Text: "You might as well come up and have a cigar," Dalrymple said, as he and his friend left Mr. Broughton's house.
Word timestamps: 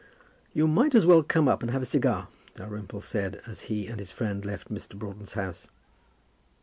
"You 0.51 0.67
might 0.67 0.95
as 0.95 1.05
well 1.05 1.21
come 1.21 1.47
up 1.47 1.61
and 1.61 1.69
have 1.69 1.83
a 1.83 1.85
cigar," 1.85 2.27
Dalrymple 2.55 3.01
said, 3.01 3.39
as 3.45 3.61
he 3.69 3.85
and 3.85 3.99
his 3.99 4.09
friend 4.09 4.43
left 4.43 4.73
Mr. 4.73 4.97
Broughton's 4.97 5.33
house. 5.33 5.67